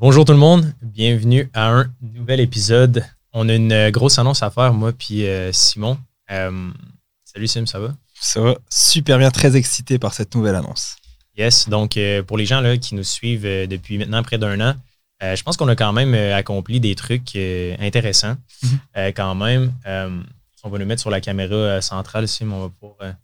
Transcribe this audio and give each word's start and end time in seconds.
Bonjour 0.00 0.24
tout 0.24 0.30
le 0.30 0.38
monde, 0.38 0.72
bienvenue 0.80 1.50
à 1.54 1.72
un 1.72 1.92
nouvel 2.00 2.38
épisode. 2.38 3.04
On 3.32 3.48
a 3.48 3.54
une 3.54 3.72
euh, 3.72 3.90
grosse 3.90 4.16
annonce 4.20 4.44
à 4.44 4.50
faire, 4.50 4.72
moi 4.72 4.92
puis 4.92 5.26
euh, 5.26 5.50
Simon. 5.52 5.98
Euh, 6.30 6.70
salut 7.24 7.48
Sim, 7.48 7.66
ça 7.66 7.80
va? 7.80 7.96
Ça 8.14 8.40
va 8.40 8.54
super 8.70 9.18
bien, 9.18 9.32
très 9.32 9.56
excité 9.56 9.98
par 9.98 10.14
cette 10.14 10.36
nouvelle 10.36 10.54
annonce. 10.54 10.94
Yes, 11.36 11.68
donc 11.68 11.98
pour 12.28 12.38
les 12.38 12.46
gens 12.46 12.60
là, 12.60 12.76
qui 12.76 12.94
nous 12.94 13.02
suivent 13.02 13.42
depuis 13.42 13.98
maintenant 13.98 14.22
près 14.22 14.38
d'un 14.38 14.60
an, 14.60 14.76
je 15.20 15.42
pense 15.42 15.56
qu'on 15.56 15.66
a 15.66 15.74
quand 15.74 15.92
même 15.92 16.14
accompli 16.32 16.78
des 16.78 16.94
trucs 16.94 17.34
intéressants. 17.34 18.36
Mhm. 18.62 19.12
quand 19.14 19.34
même, 19.34 19.72
on 20.62 20.70
va 20.70 20.78
nous 20.78 20.86
mettre 20.86 21.00
sur 21.00 21.10
la 21.10 21.20
caméra 21.20 21.80
centrale, 21.80 22.28
Sim, 22.28 22.52
on 22.52 22.60
va 22.60 22.68
pouvoir 22.68 23.14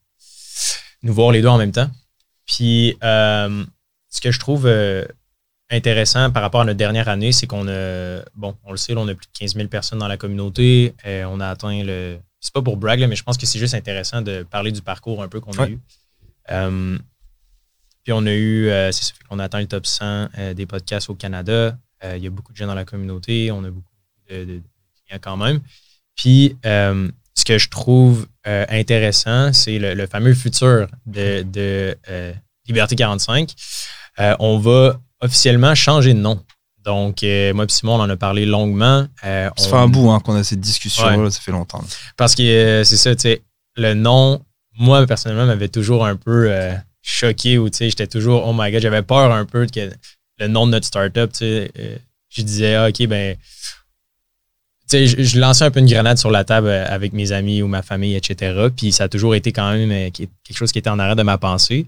nous 1.05 1.15
voir 1.15 1.31
les 1.31 1.41
deux 1.41 1.49
en 1.49 1.59
même 1.59 1.73
temps. 1.73 1.91
Puis, 2.47 2.97
ce 3.01 4.21
que 4.21 4.33
je 4.33 4.39
trouve 4.41 4.69
intéressant 5.75 6.31
par 6.31 6.43
rapport 6.43 6.63
à 6.63 6.65
notre 6.65 6.79
dernière 6.79 7.09
année, 7.09 7.33
c'est 7.33 7.47
qu'on 7.47 7.69
a, 7.69 8.23
bon, 8.35 8.57
on 8.65 8.71
le 8.71 8.77
sait, 8.77 8.95
on 8.97 9.09
a 9.09 9.15
plus 9.15 9.27
de 9.27 9.39
15 9.39 9.55
000 9.55 9.69
personnes 9.69 9.99
dans 9.99 10.09
la 10.09 10.17
communauté. 10.17 10.95
Euh, 11.07 11.25
on 11.29 11.41
a 11.41 11.49
atteint 11.49 11.83
le. 11.83 12.19
C'est 12.41 12.53
pas 12.53 12.63
pour 12.63 12.77
brag, 12.77 13.01
mais 13.09 13.17
je 13.17 13.23
pense 13.23 13.39
que 13.39 13.47
c'est 13.47 13.59
juste 13.59 13.75
intéressant 13.75 14.23
de 14.23 14.43
parler 14.43 14.71
du 14.71 14.83
parcours 14.83 15.23
un 15.23 15.29
peu 15.29 15.41
qu'on 15.41 15.53
a 15.59 15.69
eu. 15.69 15.79
Euh, 16.51 16.99
puis 18.03 18.13
on 18.13 18.27
a 18.27 18.33
eu, 18.33 18.69
euh, 18.69 18.93
c'est 18.93 19.05
ça 19.05 19.15
fait 19.15 19.25
qu'on 19.25 19.39
a 19.39 19.45
atteint 19.45 19.61
le 19.61 19.67
top 19.67 19.87
100 19.87 20.29
des 20.55 20.67
podcasts 20.67 21.09
au 21.09 21.15
Canada. 21.15 21.79
Il 22.03 22.23
y 22.23 22.27
a 22.27 22.31
beaucoup 22.31 22.53
de 22.53 22.57
gens 22.59 22.67
dans 22.67 22.75
la 22.75 22.85
communauté. 22.85 23.51
On 23.51 23.65
a 23.65 23.71
beaucoup 23.71 23.89
de, 24.29 24.61
clients 25.07 25.19
quand 25.23 25.39
même. 25.39 25.61
Puis 26.15 26.55
ce 26.63 27.45
que 27.47 27.57
je 27.57 27.71
trouve 27.71 28.27
intéressant, 28.45 29.55
c'est 29.55 29.79
le, 29.79 30.07
fameux 30.07 30.35
futur 30.35 30.87
de, 31.07 31.43
de 31.45 31.97
Liberté 32.67 32.95
45. 32.95 33.55
on 34.39 34.59
va 34.59 35.01
officiellement 35.25 35.75
changé 35.75 36.15
de 36.15 36.19
nom. 36.19 36.41
Donc, 36.85 37.23
euh, 37.23 37.55
moi 37.55 37.65
et 37.65 37.69
Simon, 37.71 37.95
on 37.95 38.01
en 38.01 38.11
a 38.11 38.17
parlé 38.17 38.45
longuement. 38.45 39.07
Euh, 39.25 39.49
ça 39.57 39.69
fait 39.69 39.77
un 39.77 39.89
bout 39.89 40.11
hein, 40.11 40.21
qu'on 40.21 40.35
a 40.35 40.45
cette 40.45 40.61
discussion-là, 40.61 41.31
ça 41.31 41.41
fait 41.41 41.51
longtemps. 41.51 41.83
Parce 42.17 42.35
que 42.35 42.43
euh, 42.43 42.85
c'est 42.85 42.99
ça, 42.99 43.15
tu 43.17 43.23
sais, 43.23 43.43
le 43.77 43.95
nom, 43.95 44.43
moi, 44.79 45.07
personnellement, 45.07 45.47
m'avait 45.47 45.69
toujours 45.69 46.05
un 46.05 46.17
peu 46.17 46.53
choqué 47.03 47.59
ou, 47.59 47.71
tu 47.71 47.79
sais, 47.79 47.91
j'étais 47.91 48.07
toujours, 48.07 48.47
oh 48.47 48.53
my 48.55 48.71
god, 48.71 48.83
j'avais 48.83 49.03
peur 49.03 49.33
un 49.33 49.47
peu 49.47 49.67
que 49.67 49.91
le 50.39 50.49
nom 50.49 50.67
de 50.67 50.73
notre 50.73 50.87
startup, 50.87 51.33
tu 51.33 51.39
sais, 51.39 51.71
je 52.29 52.43
disais, 52.43 52.75
ah, 52.75 52.89
OK, 52.89 53.07
ben, 53.07 53.37
tu 54.91 55.07
sais, 55.09 55.25
je, 55.25 55.41
lançais 55.41 55.65
un 55.65 55.71
peu 55.71 55.81
une 55.81 55.89
grenade 55.89 56.19
sur 56.19 56.31
la 56.31 56.45
table 56.45 56.69
avec 56.69 57.15
mes 57.15 57.33
amis 57.33 57.63
ou 57.63 57.67
ma 57.67 57.83
famille, 57.83 58.15
etc. 58.15 58.69
Puis 58.77 58.93
ça 58.93 59.05
a 59.05 59.09
toujours 59.09 59.35
été 59.35 59.53
quand 59.53 59.73
même 59.73 60.11
quelque 60.13 60.57
chose 60.57 60.71
qui 60.71 60.79
était 60.79 60.91
en 60.91 60.99
arrêt 60.99 61.17
de 61.17 61.23
ma 61.23 61.39
pensée. 61.39 61.87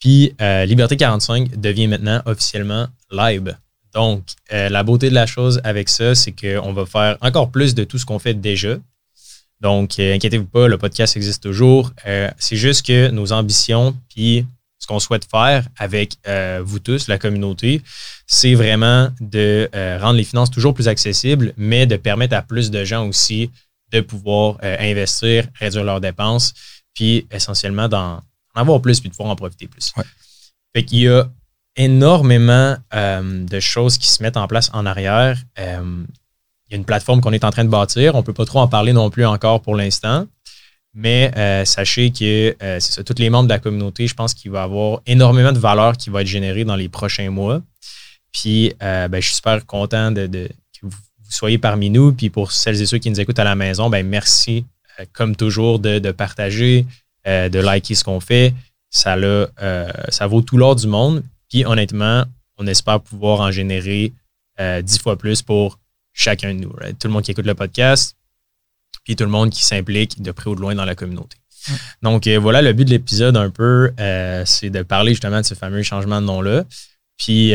Puis 0.00 0.34
euh, 0.40 0.64
Liberté 0.64 0.96
45 0.96 1.58
devient 1.58 1.88
maintenant 1.88 2.22
officiellement 2.26 2.86
live. 3.10 3.56
Donc, 3.94 4.24
euh, 4.52 4.68
la 4.68 4.82
beauté 4.82 5.08
de 5.08 5.14
la 5.14 5.26
chose 5.26 5.60
avec 5.64 5.88
ça, 5.88 6.14
c'est 6.14 6.32
qu'on 6.32 6.72
va 6.72 6.84
faire 6.84 7.16
encore 7.22 7.50
plus 7.50 7.74
de 7.74 7.84
tout 7.84 7.98
ce 7.98 8.04
qu'on 8.04 8.18
fait 8.18 8.34
déjà. 8.34 8.76
Donc, 9.60 9.98
euh, 9.98 10.14
inquiétez-vous 10.14 10.44
pas, 10.46 10.68
le 10.68 10.76
podcast 10.76 11.16
existe 11.16 11.42
toujours. 11.42 11.92
c'est 12.38 12.56
juste 12.56 12.84
que 12.84 13.08
nos 13.08 13.32
ambitions, 13.32 13.96
puis 14.10 14.44
ce 14.78 14.86
qu'on 14.86 15.00
souhaite 15.00 15.26
faire 15.30 15.66
avec 15.78 16.18
vous 16.62 16.78
tous, 16.78 17.08
la 17.08 17.18
communauté, 17.18 17.80
c'est 18.26 18.54
vraiment 18.54 19.08
de 19.20 19.68
rendre 19.98 20.18
les 20.18 20.24
finances 20.24 20.50
toujours 20.50 20.74
plus 20.74 20.88
accessibles, 20.88 21.54
mais 21.56 21.86
de 21.86 21.96
permettre 21.96 22.36
à 22.36 22.42
plus 22.42 22.70
de 22.70 22.84
gens 22.84 23.08
aussi 23.08 23.50
de 23.92 24.02
pouvoir 24.02 24.58
investir, 24.62 25.48
réduire 25.58 25.84
leurs 25.84 26.02
dépenses, 26.02 26.52
puis 26.94 27.26
essentiellement 27.30 27.88
dans, 27.88 28.20
en 28.56 28.62
avoir 28.62 28.80
plus 28.80 29.00
puis 29.00 29.08
de 29.08 29.14
pouvoir 29.14 29.32
en 29.32 29.36
profiter 29.36 29.66
plus. 29.66 29.92
Fait 30.74 30.84
qu'il 30.84 31.00
y 31.00 31.08
a 31.08 31.28
énormément 31.76 32.76
euh, 32.94 33.44
de 33.44 33.60
choses 33.60 33.98
qui 33.98 34.08
se 34.08 34.22
mettent 34.22 34.36
en 34.36 34.48
place 34.48 34.70
en 34.72 34.86
arrière. 34.86 35.38
Euh, 35.58 36.04
il 36.68 36.72
y 36.72 36.74
a 36.74 36.78
une 36.78 36.84
plateforme 36.84 37.20
qu'on 37.20 37.32
est 37.32 37.44
en 37.44 37.50
train 37.50 37.64
de 37.64 37.70
bâtir. 37.70 38.14
On 38.14 38.18
ne 38.18 38.22
peut 38.22 38.32
pas 38.32 38.44
trop 38.44 38.60
en 38.60 38.68
parler 38.68 38.92
non 38.92 39.10
plus 39.10 39.24
encore 39.24 39.60
pour 39.60 39.76
l'instant. 39.76 40.26
Mais 40.94 41.30
euh, 41.36 41.64
sachez 41.66 42.10
que 42.10 42.56
c'est 42.58 42.80
ça, 42.80 43.04
tous 43.04 43.18
les 43.18 43.28
membres 43.28 43.48
de 43.48 43.52
la 43.52 43.58
communauté, 43.58 44.06
je 44.06 44.14
pense 44.14 44.32
qu'il 44.32 44.50
va 44.50 44.60
y 44.60 44.64
avoir 44.64 45.00
énormément 45.06 45.52
de 45.52 45.58
valeur 45.58 45.96
qui 45.96 46.08
va 46.08 46.22
être 46.22 46.26
générée 46.26 46.64
dans 46.64 46.76
les 46.76 46.88
prochains 46.88 47.30
mois. 47.30 47.60
Puis 48.32 48.74
ben, 48.80 49.14
je 49.14 49.26
suis 49.26 49.34
super 49.36 49.64
content 49.66 50.10
de, 50.10 50.26
que 50.26 50.50
vous, 50.82 50.96
soyez 51.28 51.58
parmi 51.58 51.90
nous. 51.90 52.12
Puis 52.12 52.30
pour 52.30 52.50
celles 52.50 52.80
et 52.80 52.86
ceux 52.86 52.98
qui 52.98 53.10
nous 53.10 53.20
écoutent 53.20 53.38
à 53.38 53.44
la 53.44 53.54
maison, 53.54 53.90
ben 53.90 54.06
merci, 54.06 54.64
comme 55.12 55.36
toujours, 55.36 55.78
de, 55.78 55.98
de 55.98 56.10
partager, 56.12 56.86
euh, 57.26 57.48
de 57.48 57.58
liker 57.58 57.94
ce 57.94 58.04
qu'on 58.04 58.20
fait. 58.20 58.54
Ça, 58.90 59.16
euh, 59.16 59.88
ça 60.08 60.26
vaut 60.26 60.42
tout 60.42 60.56
l'or 60.56 60.76
du 60.76 60.86
monde. 60.86 61.22
Puis 61.50 61.64
honnêtement, 61.64 62.24
on 62.58 62.66
espère 62.66 63.00
pouvoir 63.00 63.40
en 63.40 63.50
générer 63.50 64.12
euh, 64.60 64.82
dix 64.82 64.98
fois 64.98 65.16
plus 65.16 65.42
pour 65.42 65.78
chacun 66.12 66.54
de 66.54 66.60
nous. 66.60 66.72
Tout 66.98 67.08
le 67.08 67.10
monde 67.10 67.22
qui 67.22 67.32
écoute 67.32 67.46
le 67.46 67.54
podcast, 67.54 68.16
puis 69.04 69.16
tout 69.16 69.24
le 69.24 69.30
monde 69.30 69.50
qui 69.50 69.64
s'implique 69.64 70.22
de 70.22 70.30
près 70.30 70.48
ou 70.48 70.54
de 70.54 70.60
loin 70.60 70.74
dans 70.74 70.84
la 70.84 70.94
communauté. 70.94 71.36
Donc 72.02 72.28
voilà, 72.28 72.62
le 72.62 72.72
but 72.72 72.84
de 72.84 72.90
l'épisode 72.90 73.36
un 73.36 73.50
peu, 73.50 73.92
c'est 74.44 74.70
de 74.70 74.82
parler 74.82 75.12
justement 75.12 75.40
de 75.40 75.44
ce 75.46 75.54
fameux 75.54 75.82
changement 75.82 76.20
de 76.20 76.26
nom-là. 76.26 76.64
Puis 77.18 77.54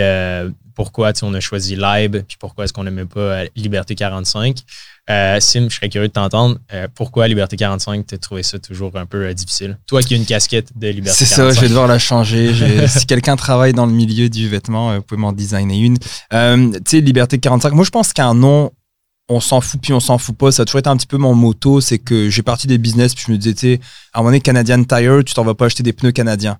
pourquoi 0.75 1.11
on 1.21 1.33
a 1.33 1.39
choisi 1.39 1.75
Live, 1.75 2.23
puis 2.27 2.37
pourquoi 2.39 2.65
est-ce 2.65 2.73
qu'on 2.73 2.83
n'aimait 2.83 3.05
pas 3.05 3.43
Liberté 3.55 3.95
45. 3.95 4.57
Euh, 5.09 5.39
Sim, 5.39 5.67
je 5.69 5.75
serais 5.75 5.89
curieux 5.89 6.07
de 6.07 6.13
t'entendre. 6.13 6.57
Euh, 6.73 6.87
pourquoi 6.93 7.27
Liberté 7.27 7.57
45, 7.57 8.07
tu 8.07 8.15
as 8.15 8.17
trouvé 8.17 8.43
ça 8.43 8.59
toujours 8.59 8.95
un 8.95 9.05
peu 9.05 9.25
euh, 9.25 9.33
difficile? 9.33 9.77
Toi 9.87 10.01
qui 10.01 10.13
as 10.13 10.17
une 10.17 10.25
casquette 10.25 10.69
de 10.75 10.87
Liberté 10.87 11.25
45. 11.25 11.25
C'est 11.25 11.35
ça, 11.35 11.51
je 11.51 11.59
vais 11.59 11.69
devoir 11.69 11.87
la 11.87 11.99
changer. 11.99 12.53
si 12.87 13.05
quelqu'un 13.05 13.35
travaille 13.35 13.73
dans 13.73 13.85
le 13.85 13.91
milieu 13.91 14.29
du 14.29 14.47
vêtement, 14.47 14.95
vous 14.95 15.01
pouvez 15.01 15.19
m'en 15.19 15.33
designer 15.33 15.81
une. 15.81 15.97
tu 15.99 16.07
sais, 16.85 17.01
Liberté 17.01 17.39
45, 17.39 17.73
moi 17.73 17.83
je 17.83 17.89
pense 17.89 18.13
qu'un 18.13 18.33
nom, 18.33 18.71
on 19.31 19.39
s'en 19.39 19.61
fout 19.61 19.79
puis 19.81 19.93
on 19.93 19.99
s'en 19.99 20.17
fout 20.17 20.35
pas. 20.35 20.51
Ça 20.51 20.63
a 20.63 20.65
toujours 20.65 20.79
été 20.79 20.89
un 20.89 20.97
petit 20.97 21.07
peu 21.07 21.17
mon 21.17 21.33
moto. 21.33 21.79
C'est 21.79 21.99
que 21.99 22.29
j'ai 22.29 22.41
parti 22.41 22.67
des 22.67 22.77
business 22.77 23.15
puis 23.15 23.23
je 23.27 23.31
me 23.31 23.37
disais, 23.37 23.79
à 24.13 24.19
un 24.19 24.21
moment 24.21 24.29
donné, 24.29 24.41
Canadian 24.41 24.83
Tire, 24.83 25.23
tu 25.25 25.33
t'en 25.33 25.45
vas 25.45 25.55
pas 25.55 25.65
acheter 25.65 25.83
des 25.83 25.93
pneus 25.93 26.11
canadiens. 26.11 26.57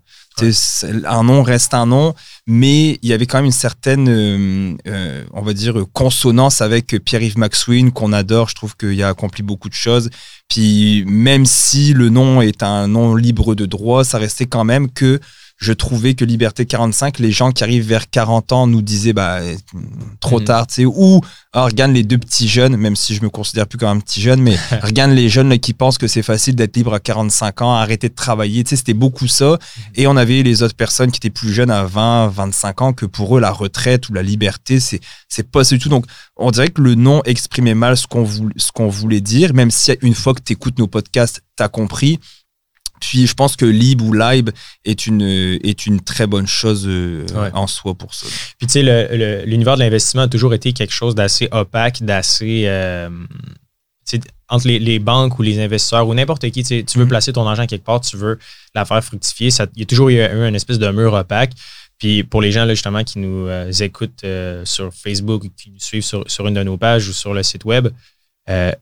Un 1.06 1.24
nom 1.24 1.44
reste 1.44 1.74
un 1.74 1.86
nom, 1.86 2.16
mais 2.48 2.98
il 3.02 3.10
y 3.10 3.14
avait 3.14 3.26
quand 3.26 3.40
même 3.40 3.46
une 3.46 3.52
certaine, 3.52 4.08
euh, 4.08 4.76
euh, 4.88 5.24
on 5.34 5.42
va 5.42 5.54
dire, 5.54 5.84
consonance 5.92 6.62
avec 6.62 6.96
Pierre-Yves 7.04 7.38
Maxwin, 7.38 7.92
qu'on 7.92 8.14
adore. 8.14 8.48
Je 8.48 8.56
trouve 8.56 8.78
qu'il 8.78 9.04
a 9.04 9.10
accompli 9.10 9.44
beaucoup 9.44 9.68
de 9.68 9.74
choses. 9.74 10.10
Puis 10.48 11.04
même 11.06 11.46
si 11.46 11.94
le 11.94 12.10
nom 12.10 12.42
est 12.42 12.64
un 12.64 12.88
nom 12.88 13.14
libre 13.16 13.54
de 13.56 13.66
droit, 13.66 14.06
ça 14.06 14.18
restait 14.18 14.46
quand 14.46 14.64
même 14.64 14.90
que 14.90 15.20
je 15.62 15.74
trouvais 15.74 16.16
que 16.16 16.26
Liberté 16.26 16.66
45, 16.66 17.20
les 17.20 17.32
gens 17.32 17.52
qui 17.52 17.64
arrivent 17.64 17.88
vers 17.88 18.10
40 18.10 18.52
ans 18.52 18.66
nous 18.66 18.82
disaient 18.82 19.14
bah, 19.14 19.40
trop 20.20 20.40
mhm. 20.40 20.46
tard, 20.46 20.68
tu 20.68 20.74
sais, 20.74 20.86
ou 20.86 21.22
ah, 21.54 21.66
regarde 21.66 21.92
les 21.92 22.02
deux 22.02 22.18
petits 22.18 22.48
jeunes, 22.48 22.76
même 22.78 22.96
si 22.96 23.14
je 23.14 23.22
me 23.22 23.30
considère 23.30 23.68
plus 23.68 23.78
comme 23.78 23.90
un 23.90 24.00
petit 24.00 24.22
jeune, 24.22 24.42
mais 24.42 24.58
regarde 24.82 25.12
les 25.12 25.30
jeunes 25.30 25.50
là, 25.50 25.60
qui 25.60 25.74
pensent 25.74 26.00
que 26.00 26.08
c'est 26.08 26.24
facile 26.24 26.56
d'être 26.56 26.76
libre 26.76 26.96
à 26.96 27.00
45 27.00 27.62
ans, 27.62 27.74
arrêter 27.76 28.10
de 28.10 28.16
travailler, 28.16 28.64
tu 28.64 28.72
sais, 28.72 28.76
c'était 28.76 28.96
beaucoup 28.96 29.28
ça. 29.28 29.52
Mhm. 29.52 29.84
Et 29.96 30.08
on 30.08 30.18
avait 30.18 30.42
les 30.42 30.64
autres 30.64 30.76
personnes 30.76 31.12
qui 31.12 31.18
étaient 31.18 31.30
plus 31.30 31.54
jeunes 31.54 31.72
à 31.72 31.84
20, 31.84 32.30
25 32.30 32.82
ans, 32.82 32.94
que 32.94 33.06
pour 33.06 33.38
eux, 33.38 33.40
la 33.40 33.52
retraite 33.52 34.10
ou 34.10 34.14
la 34.14 34.24
liberté, 34.24 34.80
c'est, 34.80 35.00
c'est 35.30 35.48
pas 35.50 35.64
ça 35.64 35.76
du 35.76 35.84
tout. 35.84 35.90
Donc, 35.90 36.06
on 36.38 36.50
dirait 36.50 36.70
que 36.70 36.82
le 36.82 36.96
nom 36.96 37.22
exprimait 37.26 37.76
mal 37.76 37.98
ce 37.98 38.08
qu'on 38.08 38.24
voulait, 38.24 38.56
ce 38.58 38.72
qu'on 38.72 38.90
voulait 38.90 39.22
dire, 39.22 39.54
même 39.54 39.70
si 39.70 39.92
une 40.02 40.16
fois 40.16 40.34
que 40.34 40.42
tu 40.44 40.54
écoutes 40.54 40.80
nos 40.80 40.88
podcasts, 40.88 41.44
tu 41.56 41.64
as 41.64 41.70
compris. 41.70 42.20
Puis 43.01 43.28
je 43.28 43.34
pense 43.34 43.57
que 43.57 43.66
Lib 43.66 44.01
ou 44.01 44.13
Lib 44.13 44.51
est 44.85 45.07
une, 45.07 45.22
est 45.22 45.85
une 45.85 46.00
très 46.00 46.28
bonne 46.28 46.47
chose 46.47 46.85
euh, 46.88 47.25
en 47.53 47.67
soi 47.67 47.95
pour 47.95 48.13
ça. 48.13 48.28
Puis 48.59 48.67
tu 48.67 48.73
sais, 48.73 49.45
l'univers 49.45 49.75
de 49.75 49.81
l'investissement 49.81 50.22
a 50.22 50.28
toujours 50.28 50.53
été 50.53 50.72
quelque 50.72 50.94
chose 50.94 51.16
d'assez 51.16 51.50
opaque, 51.51 52.03
d'assez. 52.03 52.63
Euh, 52.67 53.09
entre 54.50 54.67
les, 54.67 55.00
banques 55.00 55.39
ou 55.39 55.41
les 55.41 55.59
investisseurs 55.59 56.06
ou 56.06 56.13
n'importe 56.13 56.50
qui, 56.50 56.63
tu 56.63 56.75
veux 56.75 56.84
mm-hmm. 56.84 57.07
placer 57.07 57.31
ton 57.31 57.47
argent 57.47 57.66
quelque 57.66 57.85
part, 57.85 58.01
tu 58.01 58.17
veux 58.17 58.38
la 58.75 58.84
faire 58.84 59.01
fructifier. 59.01 59.50
il 59.75 59.79
y 59.79 59.83
a 59.83 59.85
toujours 59.85 60.09
eu 60.09 60.19
une 60.19 60.56
espèce 60.56 60.79
de 60.79 60.91
mur 60.91 61.13
opaque. 61.13 61.53
Puis 61.97 62.23
pour 62.23 62.41
les 62.41 62.51
gens 62.51 62.66
là, 62.66 62.73
justement 62.73 63.06
qui 63.06 63.19
nous 63.19 63.47
euh, 63.47 63.72
écoutent 63.72 64.25
sur 64.65 64.94
Facebook 64.94 65.45
ou 65.45 65.50
qui 65.50 65.71
nous 65.71 65.80
suivent 65.80 66.04
sur, 66.04 66.30
sur, 66.30 66.45
une 66.47 66.56
de 66.56 66.63
nos 66.63 66.77
pages 66.77 67.07
ou 67.07 67.13
sur 67.13 67.33
le 67.33 67.42
site 67.42 67.63
web, 67.63 67.88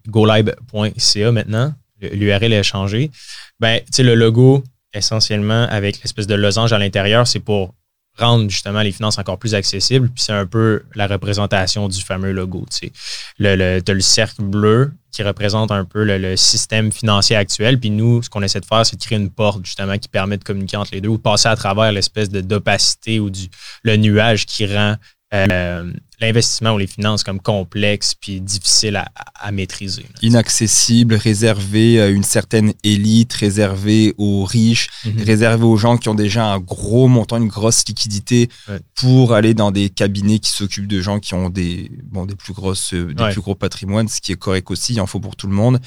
golib.ca 0.07 1.31
maintenant, 1.31 1.73
l'URL 2.01 2.53
a 2.53 2.63
changé. 2.63 3.11
Ben, 3.59 3.81
le 3.97 4.15
logo, 4.15 4.63
essentiellement, 4.93 5.67
avec 5.69 6.01
l'espèce 6.01 6.27
de 6.27 6.35
losange 6.35 6.73
à 6.73 6.79
l'intérieur, 6.79 7.27
c'est 7.27 7.39
pour 7.39 7.73
rendre 8.17 8.49
justement 8.49 8.81
les 8.81 8.91
finances 8.91 9.17
encore 9.17 9.39
plus 9.39 9.55
accessibles. 9.55 10.09
Puis 10.09 10.23
c'est 10.23 10.33
un 10.33 10.45
peu 10.45 10.83
la 10.95 11.07
représentation 11.07 11.87
du 11.87 12.01
fameux 12.01 12.31
logo. 12.31 12.65
Tu. 12.69 12.91
Le, 13.37 13.55
le, 13.55 13.81
as 13.87 13.93
le 13.93 14.01
cercle 14.01 14.43
bleu 14.43 14.91
qui 15.11 15.23
représente 15.23 15.71
un 15.71 15.85
peu 15.85 16.03
le, 16.03 16.35
système 16.35 16.91
financier 16.91 17.35
actuel. 17.35 17.79
Puis 17.79 17.89
nous, 17.89 18.21
ce 18.21 18.29
qu'on 18.29 18.41
essaie 18.41 18.59
de 18.59 18.65
faire, 18.65 18.85
c'est 18.85 18.95
de 18.95 19.01
créer 19.01 19.17
une 19.17 19.31
porte 19.31 19.65
justement 19.65 19.97
qui 19.97 20.07
permet 20.07 20.37
de 20.37 20.43
communiquer 20.43 20.77
entre 20.77 20.91
les 20.93 21.01
deux 21.01 21.09
ou 21.09 21.17
passer 21.17 21.47
à 21.47 21.55
travers 21.55 21.91
l'espèce 21.91 22.29
d'opacité 22.29 23.19
ou 23.19 23.29
du 23.29 23.47
le 23.83 23.97
nuage 23.97 24.45
qui 24.45 24.65
rend 24.65 24.95
euh, 25.33 25.93
l'investissement 26.19 26.73
ou 26.73 26.79
les 26.79 26.87
finances 26.87 27.23
comme 27.23 27.39
complexe 27.39 28.15
puis 28.15 28.41
difficile 28.41 29.03
à, 29.35 29.51
maîtriser. 29.51 30.05
Inaccessible, 30.21 31.13
réservé 31.13 32.01
à 32.01 32.07
une 32.07 32.23
certaine 32.23 32.73
élite, 32.83 33.33
réservé 33.33 34.15
aux 34.17 34.43
riches, 34.43 34.89
mhm. 35.05 35.21
réservé 35.21 35.63
aux 35.63 35.77
gens 35.77 35.97
qui 35.97 36.09
ont 36.09 36.15
déjà 36.15 36.45
un 36.45 36.59
gros 36.59 37.07
montant, 37.07 37.37
une 37.37 37.47
grosse 37.47 37.87
liquidité 37.87 38.49
pour 38.95 39.33
aller 39.33 39.53
dans 39.53 39.71
des 39.71 39.89
cabinets 39.89 40.39
qui 40.39 40.51
s'occupent 40.51 40.87
de 40.87 40.99
gens 40.99 41.19
qui 41.19 41.35
ont 41.35 41.49
des, 41.49 41.91
bon, 42.03 42.25
des, 42.25 42.35
plus, 42.35 42.53
grosses, 42.53 42.93
des 42.93 43.31
plus 43.31 43.41
gros 43.41 43.55
patrimoines, 43.55 44.07
ce 44.07 44.19
qui 44.19 44.31
est 44.31 44.39
correct 44.39 44.69
aussi, 44.71 44.93
il 44.93 45.01
en 45.01 45.07
faut 45.07 45.19
pour 45.19 45.35
tout 45.35 45.47
le 45.47 45.53
monde. 45.53 45.79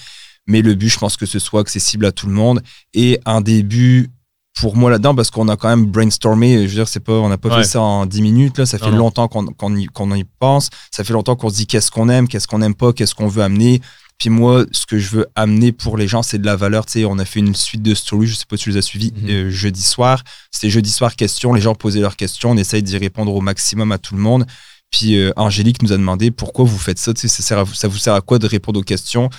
Mais 0.46 0.62
le 0.62 0.74
but, 0.74 0.88
je 0.88 0.98
pense 0.98 1.16
que 1.16 1.26
ce 1.26 1.38
soit 1.38 1.60
accessible 1.60 2.06
à 2.06 2.12
tout 2.12 2.26
le 2.26 2.32
monde 2.32 2.62
et 2.94 3.20
un 3.24 3.40
début 3.40 4.10
pour 4.58 4.76
moi 4.76 4.90
là-dedans 4.90 5.14
parce 5.14 5.30
qu'on 5.30 5.48
a 5.48 5.56
quand 5.56 5.68
même 5.68 5.86
brainstormé. 5.86 6.56
Je 6.56 6.68
veux 6.68 6.74
dire, 6.74 6.88
c'est 6.88 7.00
pas, 7.00 7.14
on 7.14 7.28
n'a 7.28 7.38
pas 7.38 7.56
fait 7.56 7.64
ça 7.64 7.80
en 7.80 8.06
10 8.06 8.22
minutes. 8.22 8.58
Là, 8.58 8.66
ça 8.66 8.78
fait 8.78 8.90
longtemps 8.90 9.28
qu'on 9.28 9.76
y, 9.76 9.84
y, 9.84 10.24
pense. 10.38 10.68
Ça 10.90 11.04
fait 11.04 11.12
longtemps 11.12 11.36
qu'on 11.36 11.48
se 11.48 11.56
dit 11.56 11.66
qu'est-ce 11.66 11.90
qu'on 11.90 12.08
aime, 12.08 12.28
qu'est-ce 12.28 12.46
qu'on 12.46 12.58
n'aime 12.58 12.74
pas, 12.74 12.92
qu'est-ce 12.92 13.14
qu'on 13.14 13.28
veut 13.28 13.42
amener. 13.42 13.80
Puis 14.18 14.30
moi, 14.30 14.64
ce 14.70 14.86
que 14.86 14.98
je 14.98 15.10
veux 15.10 15.26
amener 15.34 15.72
pour 15.72 15.96
les 15.96 16.06
gens, 16.06 16.22
c'est 16.22 16.38
de 16.38 16.46
la 16.46 16.54
valeur. 16.54 16.86
Tu 16.86 16.92
sais, 16.92 17.04
on 17.04 17.18
a 17.18 17.24
fait 17.24 17.40
une 17.40 17.54
suite 17.54 17.82
de 17.82 17.94
stories, 17.94 18.28
je 18.28 18.34
sais 18.34 18.44
pas 18.48 18.56
si 18.56 18.64
tu 18.64 18.70
les 18.70 18.76
as 18.76 18.82
suivis, 18.82 19.12
mhm. 19.16 19.28
euh, 19.28 19.50
jeudi 19.50 19.82
soir. 19.82 20.22
C'était 20.50 20.70
jeudi 20.70 20.90
soir 20.90 21.16
questions. 21.16 21.52
Les 21.54 21.60
gens 21.60 21.74
posaient 21.74 22.00
leurs 22.00 22.16
questions. 22.16 22.50
On 22.50 22.56
essaye 22.56 22.82
d'y 22.82 22.96
répondre 22.98 23.34
au 23.34 23.40
maximum 23.40 23.90
à 23.90 23.98
tout 23.98 24.14
le 24.14 24.20
monde. 24.20 24.46
Puis 24.92 25.16
euh, 25.16 25.32
Angélique 25.36 25.82
nous 25.82 25.92
a 25.92 25.96
demandé 25.96 26.30
pourquoi 26.30 26.66
vous 26.66 26.78
faites 26.78 26.98
ça. 26.98 27.12
Tu 27.14 27.26
sais, 27.26 27.42
ça, 27.42 27.64
ça 27.74 27.88
vous 27.88 27.98
sert 27.98 28.14
à 28.14 28.20
quoi 28.20 28.38
de 28.38 28.46
répondre 28.46 28.78
aux 28.78 28.84
questions? 28.84 29.30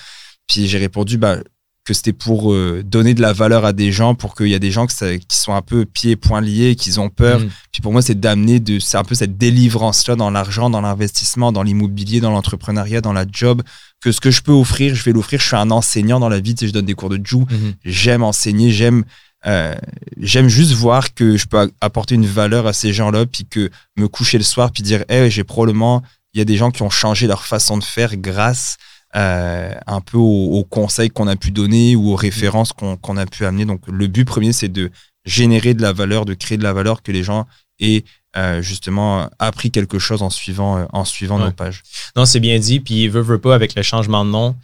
Puis 0.48 0.68
j'ai 0.68 0.80
répondu, 0.80 1.18
bah, 1.18 1.38
que 1.86 1.94
c'était 1.94 2.14
pour 2.14 2.54
euh, 2.54 2.82
donner 2.86 3.14
de 3.14 3.22
la 3.22 3.34
valeur 3.34 3.66
à 3.66 3.74
des 3.74 3.92
gens, 3.92 4.16
pour 4.16 4.36
qu'il 4.36 4.48
y 4.48 4.56
a 4.56 4.60
des 4.60 4.72
gens 4.72 4.88
qui 4.88 5.38
sont 5.38 5.54
un 5.54 5.62
peu 5.62 5.86
pieds 5.86 6.12
et 6.12 6.16
poings 6.16 6.40
liés, 6.40 6.76
qu'ils 6.76 7.00
ont 7.00 7.10
peur. 7.10 7.42
Mm. 7.42 7.50
Puis 7.74 7.82
pour 7.82 7.92
moi, 7.92 8.02
c'est 8.02 8.18
d'amener 8.18 8.60
de, 8.62 8.80
c'est 8.80 8.98
un 8.98 9.04
peu 9.04 9.16
cette 9.16 9.38
délivrance-là 9.38 10.16
dans 10.16 10.30
l'argent, 10.30 10.70
dans 10.70 10.82
l'investissement, 10.82 11.52
dans 11.52 11.64
l'immobilier, 11.64 12.22
dans 12.22 12.32
l'entrepreneuriat, 12.32 13.02
dans 13.02 13.12
la 13.12 13.26
job, 13.30 13.62
que 14.02 14.14
ce 14.14 14.22
que 14.22 14.32
je 14.32 14.42
peux 14.42 14.54
offrir, 14.54 14.96
je 14.96 15.04
vais 15.04 15.12
l'offrir. 15.12 15.42
Je 15.42 15.48
suis 15.48 15.56
un 15.58 15.72
enseignant 15.72 16.22
dans 16.22 16.30
la 16.30 16.40
vie, 16.40 16.56
tu 16.56 16.62
sais, 16.62 16.68
je 16.70 16.74
donne 16.74 16.86
des 16.86 16.96
cours 16.96 17.10
de 17.10 17.20
Jou, 17.24 17.46
mm-hmm. 17.50 17.74
j'aime 17.84 18.24
enseigner, 18.24 18.72
j'aime 18.72 19.04
euh, 19.46 19.76
j'aime 20.22 20.48
juste 20.48 20.72
voir 20.72 21.14
que 21.14 21.36
je 21.36 21.48
peux 21.48 21.70
apporter 21.82 22.16
une 22.16 22.26
valeur 22.26 22.66
à 22.66 22.72
ces 22.74 22.94
gens-là, 22.94 23.26
puis 23.26 23.46
que 23.46 23.70
me 23.98 24.08
coucher 24.08 24.38
le 24.38 24.44
soir, 24.44 24.72
puis 24.72 24.84
dire, 24.84 25.04
hey, 25.10 25.30
j'ai 25.30 25.44
probablement, 25.44 26.02
il 26.34 26.40
y 26.40 26.42
a 26.42 26.46
des 26.46 26.56
gens 26.56 26.72
qui 26.72 26.82
ont 26.82 26.90
changé 26.90 27.28
leur 27.28 27.46
façon 27.46 27.78
de 27.78 27.84
faire 27.84 28.16
grâce 28.16 28.78
euh, 29.16 29.74
un 29.86 30.02
peu 30.02 30.18
aux, 30.18 30.64
conseils 30.64 31.10
qu'on 31.10 31.28
a 31.28 31.36
pu 31.36 31.52
donner 31.52 31.96
ou 31.96 32.12
aux 32.12 32.16
références 32.16 32.74
qu'on 32.74 33.18
a 33.18 33.26
pu 33.26 33.46
amener. 33.46 33.66
Donc 33.66 33.82
le 33.88 34.08
but 34.08 34.26
premier, 34.26 34.54
c'est 34.54 34.70
de 34.70 34.92
générer 35.26 35.74
de 35.74 35.82
la 35.82 35.94
valeur, 35.94 36.26
de 36.26 36.34
créer 36.34 36.58
de 36.58 36.64
la 36.64 36.74
valeur, 36.74 37.04
que 37.04 37.12
les 37.12 37.24
gens 37.24 37.46
aient 37.80 38.04
euh, 38.36 38.62
justement 38.62 39.30
appris 39.38 39.70
quelque 39.70 40.00
chose 40.00 40.24
en 40.24 40.30
suivant, 40.30 40.78
euh, 40.78 40.86
en 40.94 41.06
suivant 41.06 41.38
nos 41.38 41.52
pages. 41.52 41.84
Non, 42.16 42.26
c'est 42.26 42.40
bien 42.40 42.58
dit. 42.58 42.80
Puis 42.80 43.08
veut, 43.08 43.22
veut 43.22 43.40
pas 43.40 43.54
avec 43.54 43.76
le 43.76 43.84
changement 43.84 44.26
de 44.26 44.32
nom. 44.32 44.56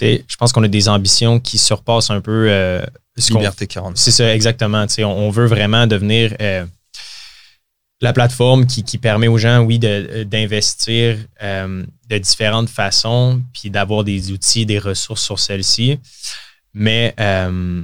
Je 0.00 0.36
pense 0.38 0.52
qu'on 0.52 0.62
a 0.64 0.68
des 0.68 0.88
ambitions 0.88 1.40
qui 1.40 1.56
surpassent 1.56 2.10
un 2.10 2.20
peu. 2.20 2.82
Liberté 3.30 3.66
40. 3.66 3.96
C'est 3.96 4.10
ça, 4.10 4.34
exactement. 4.34 4.84
On, 4.98 5.04
on 5.04 5.30
veut 5.30 5.46
vraiment 5.46 5.86
devenir 5.86 6.34
la 8.04 8.12
plateforme 8.12 8.66
qui, 8.66 8.98
permet 8.98 9.28
aux 9.28 9.38
gens, 9.38 9.60
oui, 9.62 9.78
d'investir 9.78 11.16
euh, 11.42 11.84
de, 12.10 12.18
différentes 12.18 12.68
façons, 12.68 13.40
puis 13.54 13.70
d'avoir 13.70 14.04
des 14.04 14.30
outils, 14.30 14.66
des 14.66 14.78
ressources 14.78 15.22
sur 15.22 15.38
celles-ci. 15.38 15.98
Mais, 16.74 17.14
euh, 17.18 17.82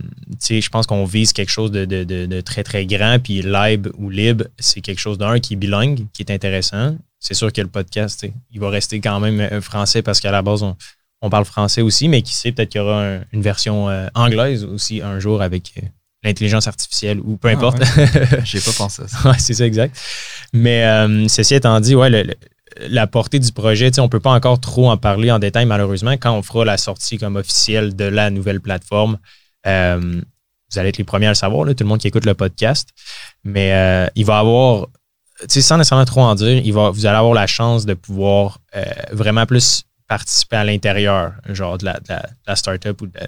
je 0.48 0.68
pense 0.68 0.86
qu'on 0.86 1.06
vise 1.06 1.32
quelque 1.32 1.50
chose 1.50 1.70
de, 1.70 2.40
très, 2.42 2.62
très 2.62 2.84
grand. 2.84 3.18
Puis 3.18 3.40
Lib 3.40 3.88
ou 3.96 4.10
Lib, 4.10 4.42
c'est 4.58 4.82
quelque 4.82 4.98
chose 4.98 5.16
d'un 5.16 5.40
qui 5.40 5.54
est 5.54 5.56
bilingue, 5.56 6.06
qui 6.12 6.22
est 6.22 6.30
intéressant. 6.30 6.96
C'est 7.18 7.34
sûr 7.34 7.50
que 7.50 7.62
le 7.62 7.68
podcast, 7.68 8.26
il 8.50 8.60
va 8.60 8.68
rester 8.68 9.00
quand 9.00 9.20
même 9.20 9.40
euh, 9.40 9.60
français 9.62 10.02
parce 10.02 10.20
qu'à 10.20 10.30
la 10.30 10.42
base, 10.42 10.62
on, 10.62 11.30
parle 11.30 11.46
français 11.46 11.80
aussi, 11.80 12.08
mais 12.08 12.20
qui 12.20 12.34
sait, 12.34 12.52
peut-être 12.52 12.68
qu'il 12.68 12.80
y 12.80 12.84
aura 12.84 13.20
une 13.32 13.42
version 13.42 13.88
anglaise 14.14 14.64
aussi 14.64 15.00
un 15.02 15.18
jour 15.18 15.40
avec 15.42 15.74
l'intelligence 16.22 16.66
artificielle 16.66 17.20
ou 17.20 17.36
peu 17.36 17.48
ah, 17.48 17.52
importe. 17.52 17.82
J'ai 18.44 18.60
pas 18.60 18.72
pensé 18.76 19.02
à 19.02 19.08
ça. 19.08 19.34
c'est 19.38 19.54
ça, 19.54 19.66
exact. 19.66 19.96
Mais 20.52 20.84
euh, 20.84 21.28
ceci 21.28 21.54
étant 21.54 21.80
dit, 21.80 21.94
ouais, 21.94 22.36
la 22.78 23.06
portée 23.06 23.38
du 23.38 23.52
projet, 23.52 23.90
on 23.98 24.04
ne 24.04 24.08
peut 24.08 24.20
pas 24.20 24.32
encore 24.32 24.60
trop 24.60 24.90
en 24.90 24.96
parler 24.96 25.30
en 25.30 25.38
détail, 25.38 25.66
malheureusement. 25.66 26.12
Quand 26.12 26.36
on 26.36 26.42
fera 26.42 26.64
la 26.64 26.76
sortie 26.76 27.18
comme 27.18 27.36
officielle 27.36 27.96
de 27.96 28.04
la 28.04 28.30
nouvelle 28.30 28.60
plateforme, 28.60 29.18
euh, 29.66 30.20
vous 30.70 30.78
allez 30.78 30.90
être 30.90 30.98
les 30.98 31.04
premiers 31.04 31.26
à 31.26 31.30
le 31.30 31.34
savoir, 31.34 31.66
tout 31.66 31.74
le 31.80 31.86
monde 31.86 31.98
qui 31.98 32.08
écoute 32.08 32.26
le 32.26 32.34
podcast. 32.34 32.90
Mais 33.44 33.72
euh, 33.72 34.06
il 34.14 34.24
va 34.24 34.38
avoir, 34.38 34.86
sans 35.48 35.78
nécessairement 35.78 36.04
trop 36.04 36.20
en 36.20 36.34
dire, 36.34 36.60
il 36.64 36.72
va, 36.72 36.90
vous 36.90 37.06
allez 37.06 37.16
avoir 37.16 37.34
la 37.34 37.46
chance 37.46 37.86
de 37.86 37.94
pouvoir 37.94 38.60
vraiment 39.10 39.46
plus 39.46 39.84
participer 40.06 40.56
à 40.56 40.64
l'intérieur, 40.64 41.32
genre 41.48 41.78
de 41.78 41.84
la, 41.84 42.00
de 42.00 42.14
la, 42.46 42.56
startup 42.56 43.00
ou 43.00 43.06
de, 43.06 43.20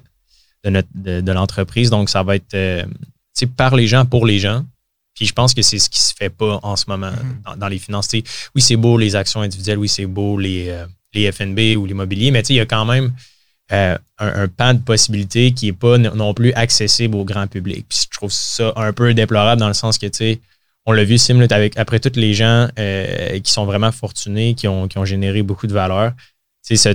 de, 0.64 1.32
l'entreprise. 1.32 1.90
Donc, 1.90 2.08
ça 2.08 2.22
va 2.22 2.36
être 2.36 2.54
euh, 2.54 2.84
par 3.56 3.74
les 3.74 3.86
gens, 3.86 4.04
pour 4.04 4.26
les 4.26 4.38
gens. 4.38 4.64
Puis 5.14 5.26
je 5.26 5.32
pense 5.32 5.52
que 5.52 5.62
c'est 5.62 5.78
ce 5.78 5.90
qui 5.90 6.00
se 6.00 6.14
fait 6.14 6.30
pas 6.30 6.58
en 6.62 6.76
ce 6.76 6.84
moment 6.88 7.10
mm-hmm. 7.10 7.58
dans, 7.58 7.68
les 7.68 7.78
finances. 7.78 8.08
oui, 8.12 8.62
c'est 8.62 8.76
beau 8.76 8.96
les 8.96 9.14
actions 9.14 9.42
individuelles, 9.42 9.78
oui, 9.78 9.88
c'est 9.88 10.06
beau 10.06 10.38
les, 10.38 10.68
euh, 10.70 10.86
les 11.12 11.30
FNB 11.30 11.76
ou 11.76 11.84
l'immobilier, 11.84 12.30
mais 12.30 12.40
il 12.48 12.56
y 12.56 12.60
a 12.60 12.66
quand 12.66 12.86
même 12.86 13.12
euh, 13.72 13.98
un, 14.18 14.48
pan 14.48 14.74
de 14.74 14.80
possibilités 14.80 15.52
qui 15.52 15.66
n'est 15.66 15.72
pas 15.72 15.98
non 15.98 16.32
plus 16.32 16.52
accessible 16.54 17.16
au 17.16 17.24
grand 17.24 17.46
public. 17.46 17.84
Puis 17.88 18.00
je 18.04 18.16
trouve 18.16 18.32
ça 18.32 18.72
un 18.76 18.92
peu 18.92 19.12
déplorable 19.12 19.60
dans 19.60 19.68
le 19.68 19.74
sens 19.74 19.98
que, 19.98 20.06
tu 20.06 20.16
sais, 20.16 20.40
on 20.86 20.92
l'a 20.92 21.04
vu, 21.04 21.18
Sim, 21.18 21.40
avec, 21.50 21.76
après 21.76 22.00
tous 22.00 22.18
les 22.18 22.32
gens 22.34 22.68
qui 22.76 23.52
sont 23.52 23.66
vraiment 23.66 23.92
fortunés, 23.92 24.54
qui 24.54 24.66
ont, 24.66 24.88
qui 24.88 24.98
ont 24.98 25.04
généré 25.04 25.42
beaucoup 25.42 25.66
de 25.66 25.72
valeur, 25.72 26.12
c'est 26.62 26.76
ce 26.76 26.94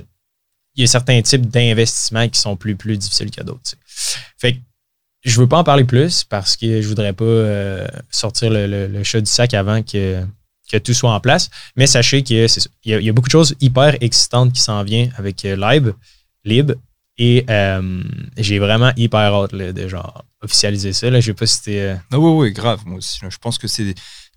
il 0.77 0.81
y 0.81 0.83
a 0.83 0.88
certains 0.88 1.21
types 1.21 1.50
d'investissements 1.50 2.29
qui 2.29 2.39
sont 2.39 2.56
plus, 2.56 2.75
plus 2.75 2.97
difficiles 2.97 3.31
que 3.31 3.44
d'autres. 3.44 3.74
Fait 4.38 4.53
que 4.53 4.59
je 5.25 5.39
veux 5.39 5.47
pas 5.47 5.57
en 5.57 5.63
parler 5.63 5.83
plus 5.83 6.24
parce 6.24 6.56
que 6.56 6.81
je 6.81 6.88
voudrais 6.88 7.13
pas 7.13 7.25
euh, 7.25 7.88
sortir 8.12 8.50
le, 8.51 9.03
chat 9.03 9.19
du 9.19 9.29
sac 9.29 9.56
avant 9.56 9.81
que, 9.81 10.24
que 10.71 10.77
tout 10.77 10.94
soit 10.94 11.12
en 11.12 11.19
place. 11.19 11.50
Mais 11.75 11.88
sachez 11.88 12.21
qu'il 12.21 12.45
y, 12.85 12.91
y, 12.91 13.09
a 13.09 13.13
beaucoup 13.13 13.27
de 13.27 13.31
choses 13.31 13.56
hyper 13.59 13.97
excitantes 14.01 14.53
qui 14.53 14.62
s'en 14.62 14.83
viennent 14.83 15.12
avec 15.18 15.44
euh, 15.45 15.56
Lib, 15.56 15.94
Lib. 16.45 16.74
Et 17.19 17.45
euh, 17.50 18.03
j'ai 18.38 18.59
vraiment 18.59 18.91
hyper 18.95 19.33
hâte 19.33 19.56
de 19.56 19.88
genre 19.88 20.23
officialiser 20.44 20.94
ça. 20.94 21.09
Là. 21.09 21.19
Je 21.19 21.25
sais 21.25 21.33
pas 21.33 21.47
si 21.47 21.56
c'était. 21.56 21.97
Ah 22.12 22.19
oui, 22.19 22.31
oui, 22.31 22.51
grave, 22.51 22.81
moi 22.85 23.00
aussi. 23.00 23.18
Je 23.27 23.38
pense 23.39 23.57
que 23.57 23.68
c'est 23.68 23.95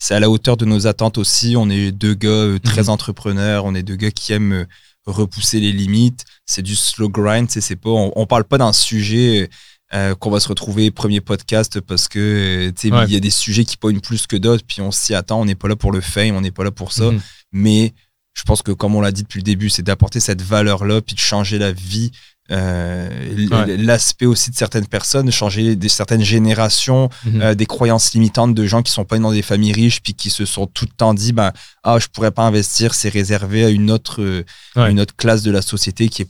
à 0.08 0.18
la 0.18 0.30
hauteur 0.30 0.56
de 0.56 0.64
nos 0.64 0.86
attentes 0.86 1.18
aussi. 1.18 1.56
On 1.58 1.68
est 1.68 1.92
deux 1.92 2.14
gars 2.14 2.58
très 2.62 2.84
mhm. 2.84 2.88
entrepreneurs, 2.88 3.66
on 3.66 3.74
est 3.74 3.82
deux 3.82 3.96
gars 3.96 4.10
qui 4.10 4.32
aiment 4.32 4.66
repousser 5.06 5.60
les 5.60 5.72
limites. 5.72 6.24
C'est 6.46 6.62
du 6.62 6.76
slow 6.76 7.08
grind. 7.08 7.48
C'est 7.50 7.76
pas, 7.76 7.90
on, 7.90 8.12
on 8.16 8.26
parle 8.26 8.44
pas 8.44 8.58
d'un 8.58 8.72
sujet 8.72 9.48
euh, 9.92 10.14
qu'on 10.14 10.30
va 10.30 10.38
se 10.38 10.48
retrouver 10.48 10.90
premier 10.90 11.20
podcast 11.20 11.80
parce 11.80 12.06
que 12.06 12.72
il 12.84 13.12
y 13.12 13.16
a 13.16 13.20
des 13.20 13.30
sujets 13.30 13.64
qui 13.64 13.76
pognent 13.76 14.00
plus 14.00 14.26
que 14.26 14.36
d'autres. 14.36 14.64
Puis 14.66 14.80
on 14.80 14.90
s'y 14.90 15.14
attend. 15.14 15.40
On 15.40 15.44
n'est 15.44 15.54
pas 15.54 15.68
là 15.68 15.76
pour 15.76 15.92
le 15.92 16.00
fame, 16.00 16.36
on 16.36 16.40
n'est 16.40 16.50
pas 16.52 16.64
là 16.64 16.70
pour 16.70 16.92
ça. 16.92 17.10
Mhm. 17.10 17.20
Mais 17.52 17.94
je 18.34 18.44
pense 18.44 18.62
que 18.62 18.72
comme 18.72 18.94
on 18.94 19.00
l'a 19.00 19.12
dit 19.12 19.22
depuis 19.22 19.40
le 19.40 19.44
début, 19.44 19.68
c'est 19.68 19.82
d'apporter 19.82 20.20
cette 20.20 20.42
valeur 20.42 20.84
là, 20.84 21.00
puis 21.00 21.14
de 21.14 21.20
changer 21.20 21.58
la 21.58 21.72
vie 21.72 22.12
euh, 22.50 23.76
l'aspect 23.78 24.26
aussi 24.26 24.50
de 24.50 24.56
certaines 24.56 24.86
personnes, 24.86 25.30
changer 25.30 25.76
des 25.76 25.88
certaines 25.88 26.22
générations, 26.22 27.08
mhm. 27.24 27.42
euh, 27.42 27.54
des 27.54 27.66
croyances 27.66 28.12
limitantes 28.12 28.54
de 28.54 28.66
gens 28.66 28.82
qui 28.82 28.90
sont 28.90 29.04
pas 29.04 29.18
dans 29.18 29.32
des 29.32 29.42
familles 29.42 29.72
riches 29.72 30.02
puis 30.02 30.14
qui 30.14 30.30
se 30.30 30.44
sont 30.44 30.66
tout 30.66 30.84
le 30.84 30.92
temps 30.96 31.14
dit 31.14 31.32
ben 31.32 31.52
ah 31.84 31.98
je 31.98 32.08
pourrais 32.08 32.32
pas 32.32 32.42
investir, 32.42 32.94
c'est 32.94 33.08
réservé 33.08 33.64
à 33.64 33.68
une 33.68 33.90
autre 33.90 34.20
euh, 34.20 34.44
une 34.76 35.00
autre 35.00 35.14
classe 35.16 35.42
de 35.42 35.50
la 35.50 35.62
société 35.62 36.08
qui 36.08 36.22
est 36.22 36.28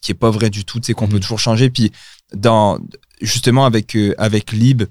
qui 0.00 0.12
est 0.12 0.14
pas 0.14 0.30
vrai 0.30 0.48
du 0.48 0.64
tout, 0.64 0.80
c'est 0.82 0.94
qu'on 0.94 1.08
peut 1.08 1.16
mhm. 1.16 1.20
toujours 1.20 1.40
changer 1.40 1.68
puis 1.68 1.92
dans 2.34 2.78
justement 3.20 3.66
avec 3.66 3.96
avec 4.16 4.52
Lib 4.52 4.84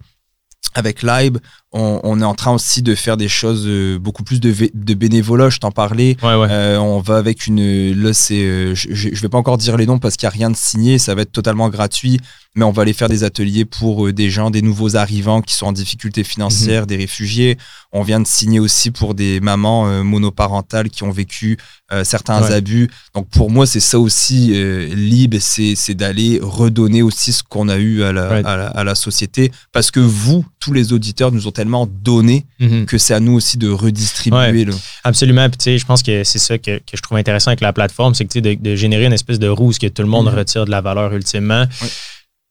avec 0.75 1.01
Lib, 1.01 1.39
on, 1.71 2.19
est 2.19 2.25
en 2.25 2.33
train 2.33 2.51
aussi 2.51 2.81
de 2.81 2.95
faire 2.95 3.15
des 3.15 3.27
choses 3.27 3.65
euh, 3.67 3.99
beaucoup 3.99 4.23
plus 4.23 4.39
de, 4.39 4.53
de 4.73 4.93
bénévolat. 4.95 5.49
Je 5.49 5.59
t'en 5.59 5.71
parlais. 5.71 6.17
Euh, 6.23 6.77
on 6.77 6.99
va 6.99 7.17
avec 7.17 7.45
une. 7.45 7.93
Là, 8.01 8.13
c'est. 8.13 8.41
Euh, 8.41 8.73
je, 8.73 8.89
je 8.91 9.21
vais 9.21 9.29
pas 9.29 9.37
encore 9.37 9.57
dire 9.57 9.77
les 9.77 9.85
noms 9.85 9.99
parce 9.99 10.17
qu'il 10.17 10.25
n'y 10.25 10.33
a 10.33 10.37
rien 10.37 10.49
de 10.49 10.55
signé. 10.55 10.97
Ça 10.97 11.13
va 11.13 11.21
être 11.21 11.31
totalement 11.31 11.69
gratuit 11.69 12.19
mais 12.55 12.65
on 12.65 12.71
va 12.71 12.81
aller 12.81 12.93
faire 12.93 13.09
des 13.09 13.23
ateliers 13.23 13.63
pour 13.63 14.11
des 14.11 14.29
gens, 14.31 14.49
des 14.49 14.63
nouveaux 14.63 14.95
arrivants 14.95 15.41
qui 15.41 15.53
sont 15.53 15.67
en 15.67 15.71
difficulté 15.71 16.23
financière, 16.23 16.81
mhm. 16.81 16.87
des 16.87 16.97
réfugiés. 16.97 17.57
On 17.91 18.01
vient 18.01 18.19
de 18.19 18.25
signer 18.27 18.59
aussi 18.59 18.89
pour 18.89 19.13
des 19.13 19.39
mamans 19.39 20.03
monoparentales 20.03 20.89
qui 20.89 21.03
ont 21.03 21.11
vécu 21.11 21.57
certains 22.03 22.41
abus. 22.51 22.89
Donc 23.13 23.29
pour 23.29 23.51
moi, 23.51 23.67
c'est 23.67 23.79
ça 23.79 23.99
aussi, 23.99 24.47
libre, 24.93 25.37
c'est 25.39 25.93
d'aller 25.93 26.39
redonner 26.41 27.03
aussi 27.03 27.33
ce 27.33 27.43
qu'on 27.43 27.69
a 27.69 27.77
eu 27.77 28.01
à 28.01 28.11
la, 28.11 28.27
à, 28.27 28.83
la, 28.83 28.95
société. 28.95 29.51
Parce 29.71 29.91
que 29.91 29.99
vous, 29.99 30.43
tous 30.59 30.73
les 30.73 30.91
auditeurs, 30.91 31.31
nous 31.31 31.47
ont 31.47 31.51
tellement 31.59 31.87
donné 31.87 32.45
mhm. 32.59 32.85
que 32.85 32.97
c'est 32.97 33.13
à 33.13 33.19
nous 33.19 33.33
aussi 33.33 33.57
de 33.57 33.69
redistribuer. 33.69 34.65
Absolument. 35.03 35.47
je 35.65 35.85
pense 35.85 36.01
que 36.03 36.23
c'est 36.23 36.39
ça 36.39 36.57
que, 36.57 36.77
que, 36.77 36.95
je 36.95 37.01
trouve 37.01 37.17
intéressant 37.17 37.49
avec 37.49 37.61
la 37.61 37.73
plateforme, 37.73 38.13
c'est 38.13 38.25
que 38.25 38.39
de, 38.39 38.53
de 38.53 38.75
générer 38.75 39.05
une 39.05 39.13
espèce 39.13 39.39
de 39.39 39.49
roue 39.49 39.71
que 39.79 39.87
tout 39.87 40.01
le 40.01 40.07
monde 40.07 40.27
mhm. 40.27 40.35
retire 40.35 40.65
de 40.65 40.71
la 40.71 40.81
valeur 40.81 41.13
ultimement 41.13 41.65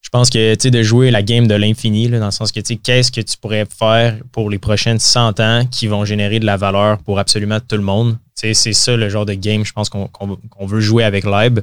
je 0.08 0.10
pense 0.10 0.30
que 0.30 0.54
tu 0.54 0.62
sais, 0.62 0.70
de 0.70 0.82
jouer 0.82 1.10
la 1.10 1.22
game 1.22 1.46
de 1.46 1.54
l'infini, 1.54 2.08
dans 2.08 2.24
le 2.24 2.30
sens 2.30 2.50
que 2.50 2.60
tu 2.60 2.68
sais, 2.68 2.76
qu'est-ce 2.76 3.12
que 3.12 3.20
tu 3.20 3.36
pourrais 3.36 3.66
faire 3.66 4.16
pour 4.32 4.48
les 4.48 4.58
prochaines 4.58 4.98
100 4.98 5.38
ans 5.38 5.66
qui 5.70 5.86
vont 5.86 6.06
générer 6.06 6.40
de 6.40 6.46
la 6.46 6.56
valeur 6.56 6.96
pour 7.02 7.18
absolument 7.18 7.58
tout 7.60 7.76
le 7.76 7.82
monde? 7.82 8.16
Tu 8.34 8.48
sais, 8.48 8.54
C'est 8.54 8.72
ça 8.72 8.96
le 8.96 9.10
genre 9.10 9.26
de 9.26 9.34
game, 9.34 9.66
je 9.66 9.72
pense, 9.72 9.90
qu'on 9.90 10.06
qu'on- 10.06 10.38
qu'on 10.48 10.66
veut 10.66 10.80
jouer 10.80 11.04
avec 11.04 11.24
Lib. 11.24 11.60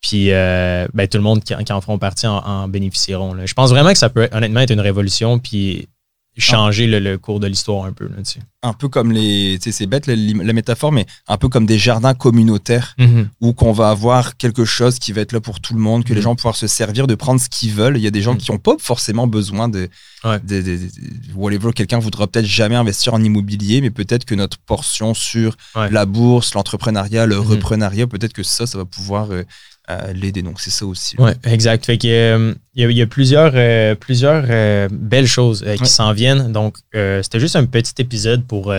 Puis 0.00 0.32
euh, 0.32 0.86
ben, 0.94 1.06
tout 1.06 1.18
le 1.18 1.22
monde 1.22 1.44
qui, 1.44 1.54
qui 1.54 1.72
en 1.72 1.82
feront 1.82 1.98
partie 1.98 2.26
en, 2.26 2.38
en 2.38 2.66
bénéficieront. 2.66 3.34
là. 3.34 3.44
Je 3.44 3.52
pense 3.52 3.68
vraiment 3.68 3.92
que 3.92 3.98
ça 3.98 4.08
peut 4.08 4.26
honnêtement 4.32 4.60
être 4.60 4.72
une 4.72 4.80
révolution 4.80 5.38
puis 5.38 5.86
changer 6.36 6.86
le, 6.86 6.98
le 6.98 7.18
cours 7.18 7.40
de 7.40 7.46
l'histoire 7.46 7.84
un 7.84 7.92
peu. 7.92 8.06
Là. 8.08 8.16
Un 8.62 8.72
peu 8.72 8.88
comme 8.88 9.12
les. 9.12 9.58
C'est 9.60 9.86
bête 9.86 10.06
la, 10.06 10.14
la 10.16 10.52
métaphore, 10.52 10.92
mais 10.92 11.04
un 11.28 11.36
peu 11.36 11.48
comme 11.48 11.66
des 11.66 11.78
jardins 11.78 12.14
communautaires 12.14 12.94
où 13.40 13.52
qu'on 13.52 13.72
va 13.72 13.90
avoir 13.90 14.36
quelque 14.36 14.64
chose 14.64 14.98
qui 14.98 15.12
va 15.12 15.20
être 15.20 15.32
là 15.32 15.40
pour 15.40 15.60
tout 15.60 15.74
le 15.74 15.80
monde, 15.80 16.04
que 16.04 16.10
les 16.10 16.16
Mhm. 16.16 16.22
gens 16.22 16.30
vont 16.30 16.36
pouvoir 16.36 16.56
se 16.56 16.66
servir, 16.66 17.06
de 17.06 17.14
prendre 17.14 17.40
ce 17.40 17.48
qu'ils 17.48 17.72
veulent. 17.72 17.96
Il 17.96 18.02
y 18.02 18.06
a 18.06 18.10
des 18.10 18.22
gens 18.22 18.32
Mhm. 18.34 18.38
qui 18.38 18.50
n'ont 18.52 18.58
pas 18.58 18.76
forcément 18.78 19.26
besoin 19.26 19.68
de, 19.68 19.88
Ouais. 20.24 20.38
de- 20.40 20.60
de- 20.62 20.76
de- 20.76 20.90
whatever. 21.34 21.72
Quelqu'un 21.72 21.98
voudra 21.98 22.26
peut-être 22.28 22.46
jamais 22.46 22.76
investir 22.76 23.12
en 23.14 23.22
immobilier, 23.22 23.80
mais 23.80 23.90
peut-être 23.90 24.24
que 24.24 24.34
notre 24.34 24.58
portion 24.58 25.14
sur 25.14 25.56
Ouais. 25.74 25.90
la 25.90 26.06
bourse, 26.06 26.54
l'entrepreneuriat, 26.54 27.26
le 27.26 27.36
Mhm. 27.36 27.42
reprenariat, 27.46 28.06
peut-être 28.06 28.32
que 28.32 28.42
ça, 28.44 28.66
ça 28.66 28.78
va 28.78 28.84
pouvoir 28.84 29.32
euh, 29.32 29.42
euh, 29.90 30.12
l'aider. 30.12 30.42
Donc 30.42 30.60
c'est 30.60 30.70
ça 30.70 30.86
aussi. 30.86 31.16
Oui, 31.18 31.32
exact. 31.44 31.84
Fait 31.86 31.98
que, 31.98 32.06
euh, 32.06 32.54
il 32.74 32.82
y, 32.82 32.86
a- 32.86 32.90
il 32.90 32.96
y 32.96 33.02
a 33.02 33.06
plusieurs, 33.06 33.52
euh, 33.54 33.94
plusieurs 33.94 34.44
euh, 34.48 34.88
belles 34.90 35.26
choses 35.26 35.62
qui 35.76 35.82
Ouais. 35.82 35.88
s'en 35.88 36.12
viennent. 36.12 36.52
Donc, 36.52 36.76
c'était 36.92 37.40
juste 37.40 37.56
un 37.56 37.64
petit 37.66 37.94
épisode 37.98 38.44
pour 38.46 38.72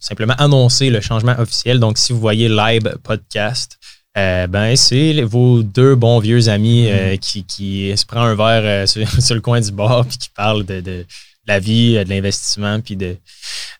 simplement 0.00 0.34
annoncer 0.38 0.90
le 0.90 1.00
changement 1.00 1.34
officiel. 1.38 1.78
Donc, 1.80 1.98
si 1.98 2.12
vous 2.12 2.20
voyez 2.20 2.48
Live 2.48 2.96
Podcast, 3.02 3.78
ben, 4.14 4.74
c'est 4.76 5.20
vos 5.22 5.62
deux 5.62 5.94
bons 5.94 6.20
vieux 6.20 6.48
amis 6.48 6.86
euh, 6.88 7.16
qui, 7.18 7.44
qui 7.44 7.94
se 7.96 8.06
prend 8.06 8.22
un 8.22 8.34
verre 8.34 8.88
sur, 8.88 9.06
sur 9.22 9.34
le 9.34 9.40
coin 9.42 9.60
du 9.60 9.70
bar 9.72 10.06
puis 10.06 10.16
qui 10.16 10.30
parlent 10.30 10.64
de, 10.64 10.80
de 10.80 11.04
la 11.46 11.58
vie, 11.58 11.96
euh, 11.96 12.04
de 12.04 12.08
l'investissement 12.10 12.80
puis 12.80 12.96
de, 12.96 13.16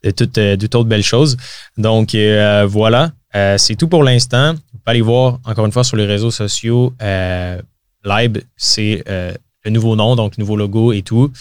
de 0.05 0.11
toutes 0.11 0.39
euh, 0.39 0.57
toute 0.57 0.89
belles 0.89 1.03
choses. 1.03 1.37
Donc, 1.77 2.15
euh, 2.15 2.67
voilà. 2.69 3.13
Euh, 3.35 3.59
c'est 3.59 3.75
tout 3.77 3.89
pour 3.89 4.03
l'instant. 4.05 4.53
Vous 4.55 4.59
pouvez 4.79 4.83
aller 4.93 5.01
voir, 5.03 5.39
encore 5.45 5.67
une 5.67 5.73
fois, 5.73 5.85
sur 5.85 5.97
les 5.97 6.07
réseaux 6.07 6.31
sociaux. 6.31 6.95
Lib, 8.05 8.39
c'est 8.57 9.03
le 9.07 9.71
nouveau 9.71 9.97
nom, 9.97 10.15
donc 10.17 10.39
nouveau 10.39 10.57
logo 10.57 10.93
et 10.93 11.03
tout. 11.03 11.33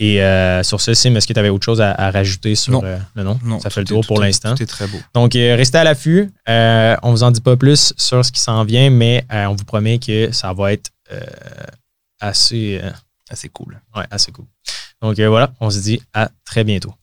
Et 0.00 0.16
sur 0.62 0.80
ce, 0.80 0.94
Sim, 0.94 1.14
est-ce 1.16 1.26
que 1.26 1.32
tu 1.32 1.38
avais 1.40 1.48
autre 1.48 1.64
chose 1.64 1.80
à, 1.80 1.92
à 1.92 2.10
rajouter 2.10 2.54
sur 2.54 2.72
Non. 2.72 2.82
le 3.14 3.22
nom? 3.22 3.38
Non, 3.44 3.60
Ça 3.60 3.70
fait 3.70 3.80
le 3.80 3.86
tour 3.86 4.04
est- 4.04 4.06
pour 4.06 4.20
l'instant. 4.20 4.54
Tout 4.54 4.62
est 4.62 4.66
très 4.66 4.86
beau. 4.88 4.98
Donc, 5.14 5.32
restez 5.34 5.78
à 5.78 5.84
l'affût. 5.84 6.30
On 6.46 7.10
vous 7.12 7.22
en 7.22 7.30
dit 7.30 7.40
pas 7.40 7.56
plus 7.56 7.92
sur 7.96 8.24
ce 8.24 8.30
qui 8.32 8.40
s'en 8.40 8.64
vient, 8.64 8.90
mais 8.90 9.24
on 9.30 9.54
vous 9.54 9.64
promet 9.64 9.98
que 9.98 10.32
ça 10.32 10.52
va 10.52 10.72
être 10.72 10.90
assez, 12.20 12.80
cool. 13.52 13.80
ouais, 13.96 14.04
assez 14.10 14.32
cool. 14.32 14.46
Donc, 15.02 15.18
euh, 15.18 15.28
voilà, 15.28 15.52
on 15.60 15.70
se 15.70 15.78
dit 15.80 16.00
à 16.12 16.30
très 16.44 16.64
bientôt. 16.64 16.94